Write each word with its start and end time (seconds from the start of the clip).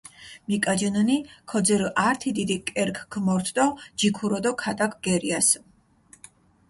მიკაჯინჷნი, 0.47 1.17
ქოძირჷ 1.49 1.87
ართი 2.07 2.29
დიდი 2.37 2.57
კერქჷ 2.67 3.03
ქომორთჷ 3.11 3.53
ჯიქურო 3.99 4.39
დო 4.43 4.51
ქატაკჷ 4.61 4.99
გერიასჷ. 5.05 5.55